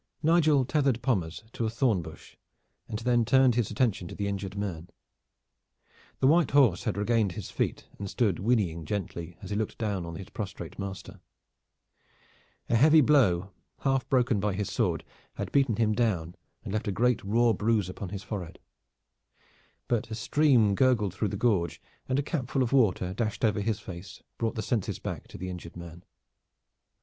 Nigel 0.23 0.65
tethered 0.65 1.03
Pommers 1.03 1.43
to 1.53 1.63
a 1.67 1.69
thorn 1.69 2.01
bush 2.01 2.35
and 2.87 2.97
then 2.97 3.23
turned 3.23 3.53
his 3.53 3.69
attention 3.69 4.07
to 4.07 4.15
the 4.15 4.27
injured 4.27 4.57
man. 4.57 4.89
The 6.21 6.25
white 6.25 6.49
horse 6.49 6.85
had 6.85 6.97
regained 6.97 7.33
his 7.33 7.51
feet 7.51 7.87
and 7.99 8.09
stood 8.09 8.39
whinnying 8.39 8.85
gently 8.85 9.37
as 9.43 9.51
he 9.51 9.55
looked 9.55 9.77
down 9.77 10.07
on 10.07 10.15
his 10.15 10.29
prostrate 10.31 10.79
master. 10.79 11.19
A 12.67 12.75
heavy 12.75 13.01
blow, 13.01 13.51
half 13.81 14.09
broken 14.09 14.39
by 14.39 14.53
his 14.55 14.71
sword, 14.71 15.03
had 15.35 15.51
beaten 15.51 15.75
him 15.75 15.93
down 15.93 16.33
and 16.63 16.73
left 16.73 16.87
a 16.87 16.91
great 16.91 17.23
raw 17.23 17.53
bruise 17.53 17.87
upon 17.87 18.09
his 18.09 18.23
forehead. 18.23 18.57
But 19.87 20.09
a 20.09 20.15
stream 20.15 20.73
gurgled 20.73 21.13
through 21.13 21.27
the 21.29 21.37
gorge, 21.37 21.79
and 22.09 22.17
a 22.17 22.23
capful 22.23 22.63
of 22.63 22.73
water 22.73 23.13
dashed 23.13 23.45
over 23.45 23.61
his 23.61 23.79
face 23.79 24.23
brought 24.39 24.55
the 24.55 24.63
senses 24.63 24.97
back 24.97 25.27
to 25.27 25.37
the 25.37 25.49
injured 25.51 25.77
man. 25.77 26.03